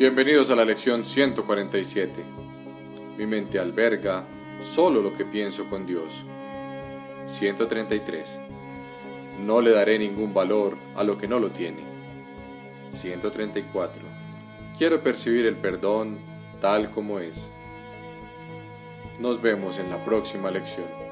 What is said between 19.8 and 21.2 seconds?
la próxima lección.